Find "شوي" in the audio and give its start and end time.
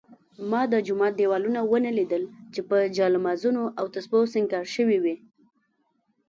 4.75-4.97